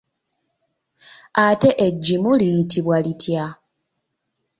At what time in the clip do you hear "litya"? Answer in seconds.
3.05-3.45